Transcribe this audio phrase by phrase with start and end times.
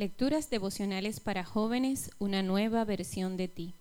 [0.00, 3.74] Lecturas devocionales para jóvenes, una nueva versión de ti.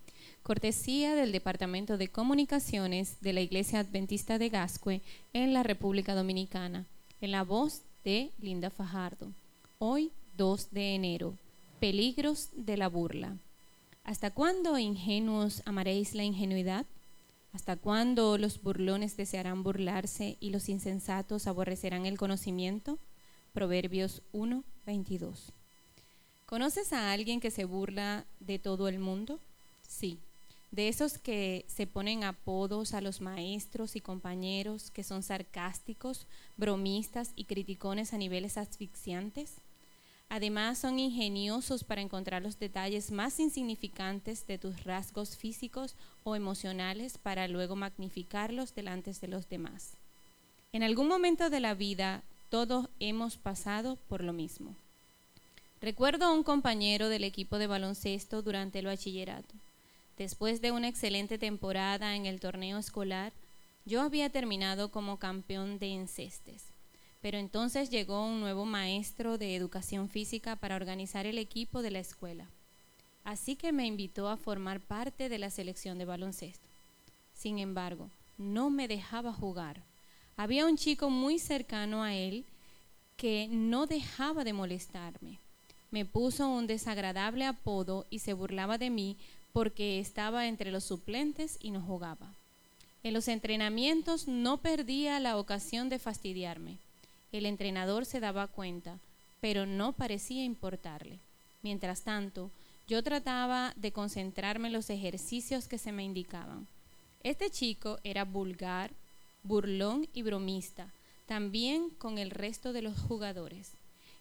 [0.43, 5.01] Cortesía del Departamento de Comunicaciones de la Iglesia Adventista de Gascue
[5.31, 6.85] en la República Dominicana,
[7.21, 9.31] en la voz de Linda Fajardo.
[9.77, 11.37] Hoy, 2 de enero.
[11.79, 13.37] Peligros de la burla.
[14.03, 16.85] ¿Hasta cuándo, ingenuos, amaréis la ingenuidad?
[17.53, 22.99] ¿Hasta cuándo los burlones desearán burlarse y los insensatos aborrecerán el conocimiento?
[23.53, 25.53] Proverbios 1, 22.
[26.49, 29.39] ¿Conoces a alguien que se burla de todo el mundo?
[29.87, 30.17] Sí,
[30.71, 36.25] de esos que se ponen apodos a los maestros y compañeros, que son sarcásticos,
[36.57, 39.57] bromistas y criticones a niveles asfixiantes.
[40.27, 47.19] Además, son ingeniosos para encontrar los detalles más insignificantes de tus rasgos físicos o emocionales
[47.19, 49.97] para luego magnificarlos delante de los demás.
[50.73, 54.75] En algún momento de la vida, todos hemos pasado por lo mismo.
[55.81, 59.55] Recuerdo a un compañero del equipo de baloncesto durante el bachillerato.
[60.17, 63.31] Después de una excelente temporada en el torneo escolar,
[63.85, 66.65] yo había terminado como campeón de encestes.
[67.21, 71.99] Pero entonces llegó un nuevo maestro de educación física para organizar el equipo de la
[71.99, 72.49] escuela.
[73.23, 76.67] Así que me invitó a formar parte de la selección de baloncesto.
[77.33, 79.81] Sin embargo, no me dejaba jugar.
[80.35, 82.43] Había un chico muy cercano a él
[83.15, 85.39] que no dejaba de molestarme.
[85.91, 89.17] Me puso un desagradable apodo y se burlaba de mí
[89.53, 92.33] porque estaba entre los suplentes y no jugaba.
[93.01, 96.77] En los entrenamientos no perdía la ocasión de fastidiarme.
[97.31, 98.99] El entrenador se daba cuenta,
[99.39, 101.19] pero no parecía importarle.
[101.61, 102.51] Mientras tanto,
[102.87, 106.67] yo trataba de concentrarme en los ejercicios que se me indicaban.
[107.23, 108.91] Este chico era vulgar,
[109.43, 110.91] burlón y bromista,
[111.25, 113.71] también con el resto de los jugadores.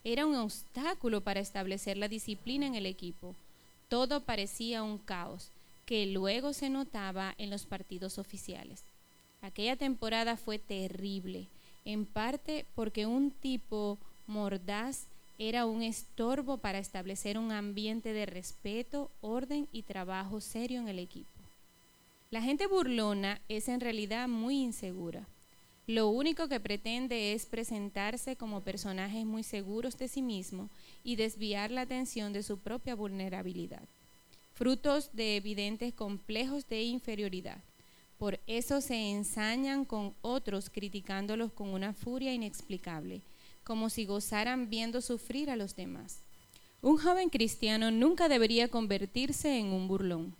[0.04, 3.34] Era un obstáculo para establecer la disciplina en el equipo.
[3.88, 5.50] Todo parecía un caos,
[5.86, 8.84] que luego se notaba en los partidos oficiales.
[9.40, 11.48] Aquella temporada fue terrible
[11.84, 15.06] en parte porque un tipo mordaz
[15.38, 20.98] era un estorbo para establecer un ambiente de respeto, orden y trabajo serio en el
[20.98, 21.30] equipo.
[22.30, 25.26] La gente burlona es en realidad muy insegura.
[25.88, 30.68] Lo único que pretende es presentarse como personajes muy seguros de sí mismo
[31.02, 33.88] y desviar la atención de su propia vulnerabilidad,
[34.52, 37.56] frutos de evidentes complejos de inferioridad.
[38.18, 43.22] Por eso se ensañan con otros criticándolos con una furia inexplicable,
[43.64, 46.18] como si gozaran viendo sufrir a los demás.
[46.82, 50.34] Un joven cristiano nunca debería convertirse en un burlón.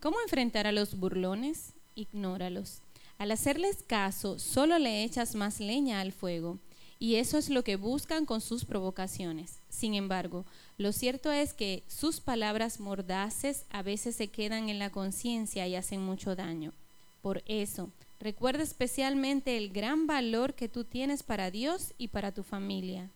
[0.00, 1.74] ¿Cómo enfrentar a los burlones?
[1.94, 2.80] Ignóralos.
[3.20, 6.58] Al hacerles caso, solo le echas más leña al fuego,
[6.98, 9.58] y eso es lo que buscan con sus provocaciones.
[9.68, 10.46] Sin embargo,
[10.78, 15.76] lo cierto es que sus palabras mordaces a veces se quedan en la conciencia y
[15.76, 16.72] hacen mucho daño.
[17.20, 22.42] Por eso, recuerda especialmente el gran valor que tú tienes para Dios y para tu
[22.42, 23.10] familia.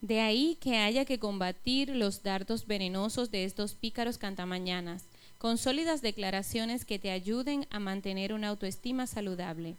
[0.00, 5.04] De ahí que haya que combatir los dardos venenosos de estos pícaros cantamañanas,
[5.44, 9.76] con sólidas declaraciones que te ayuden a mantener una autoestima saludable.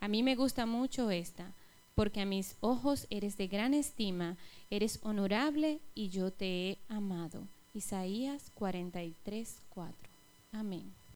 [0.00, 1.52] A mí me gusta mucho esta,
[1.94, 4.38] porque a mis ojos eres de gran estima,
[4.70, 7.46] eres honorable y yo te he amado.
[7.74, 9.94] Isaías 43, 4.
[10.52, 11.01] Amén.